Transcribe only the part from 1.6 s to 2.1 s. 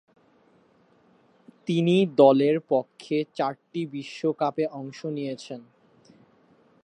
তিনি